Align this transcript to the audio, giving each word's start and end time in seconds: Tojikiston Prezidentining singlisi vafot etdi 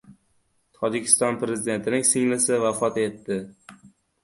Tojikiston 0.77 1.37
Prezidentining 1.43 2.09
singlisi 2.15 2.59
vafot 2.67 3.01
etdi 3.05 3.41